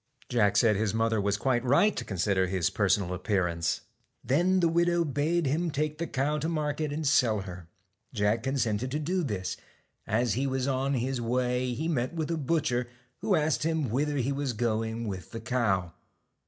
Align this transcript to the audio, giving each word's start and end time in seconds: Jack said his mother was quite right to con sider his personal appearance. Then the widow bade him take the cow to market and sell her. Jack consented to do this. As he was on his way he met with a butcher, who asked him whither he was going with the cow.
Jack 0.29 0.57
said 0.57 0.75
his 0.75 0.95
mother 0.95 1.21
was 1.21 1.37
quite 1.37 1.63
right 1.63 1.95
to 1.95 2.03
con 2.03 2.17
sider 2.17 2.47
his 2.47 2.71
personal 2.71 3.13
appearance. 3.13 3.81
Then 4.23 4.59
the 4.59 4.67
widow 4.67 5.05
bade 5.05 5.45
him 5.45 5.69
take 5.69 5.99
the 5.99 6.07
cow 6.07 6.39
to 6.39 6.49
market 6.49 6.91
and 6.91 7.05
sell 7.07 7.41
her. 7.41 7.67
Jack 8.11 8.41
consented 8.41 8.89
to 8.89 8.97
do 8.99 9.21
this. 9.21 9.57
As 10.07 10.33
he 10.33 10.47
was 10.47 10.67
on 10.67 10.95
his 10.95 11.21
way 11.21 11.75
he 11.75 11.87
met 11.87 12.15
with 12.15 12.31
a 12.31 12.37
butcher, 12.37 12.89
who 13.19 13.35
asked 13.35 13.61
him 13.61 13.91
whither 13.91 14.17
he 14.17 14.31
was 14.31 14.53
going 14.53 15.07
with 15.07 15.29
the 15.29 15.39
cow. 15.39 15.93